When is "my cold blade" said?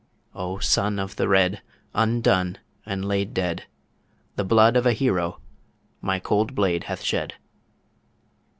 6.01-6.85